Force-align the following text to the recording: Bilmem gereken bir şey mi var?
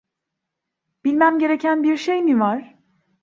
Bilmem 1.03 1.39
gereken 1.39 1.83
bir 1.83 1.97
şey 1.97 2.23
mi 2.23 2.39
var? 2.39 2.75